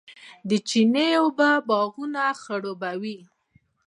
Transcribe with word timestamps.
د 0.49 0.51
چینو 0.69 1.05
اوبه 1.21 1.49
باغونه 1.67 2.23
خړوبوي. 2.41 3.17